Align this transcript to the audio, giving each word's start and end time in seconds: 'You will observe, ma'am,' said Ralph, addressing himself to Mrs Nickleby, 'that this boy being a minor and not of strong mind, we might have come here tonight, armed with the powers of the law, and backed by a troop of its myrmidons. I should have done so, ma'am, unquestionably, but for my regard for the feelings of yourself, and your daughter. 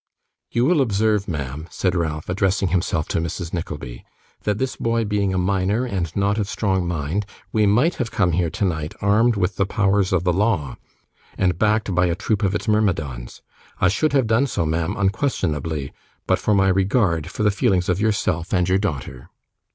'You 0.49 0.65
will 0.65 0.81
observe, 0.81 1.27
ma'am,' 1.27 1.67
said 1.69 1.93
Ralph, 1.93 2.27
addressing 2.27 2.69
himself 2.69 3.07
to 3.09 3.19
Mrs 3.21 3.53
Nickleby, 3.53 4.03
'that 4.41 4.57
this 4.57 4.75
boy 4.75 5.05
being 5.05 5.31
a 5.31 5.37
minor 5.37 5.85
and 5.85 6.11
not 6.15 6.39
of 6.39 6.49
strong 6.49 6.87
mind, 6.87 7.23
we 7.51 7.67
might 7.67 7.93
have 7.97 8.09
come 8.09 8.31
here 8.31 8.49
tonight, 8.49 8.95
armed 8.99 9.35
with 9.35 9.57
the 9.57 9.65
powers 9.67 10.11
of 10.11 10.23
the 10.23 10.33
law, 10.33 10.75
and 11.37 11.59
backed 11.59 11.93
by 11.93 12.07
a 12.07 12.15
troop 12.15 12.41
of 12.41 12.55
its 12.55 12.67
myrmidons. 12.67 13.43
I 13.79 13.89
should 13.89 14.13
have 14.13 14.25
done 14.25 14.47
so, 14.47 14.65
ma'am, 14.65 14.95
unquestionably, 14.97 15.93
but 16.25 16.39
for 16.39 16.55
my 16.55 16.69
regard 16.69 17.29
for 17.29 17.43
the 17.43 17.51
feelings 17.51 17.87
of 17.87 18.01
yourself, 18.01 18.53
and 18.55 18.67
your 18.67 18.79
daughter. 18.79 19.29